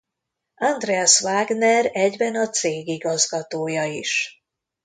[0.55, 4.43] Andreas Wagner egyben a cég igazgatója is.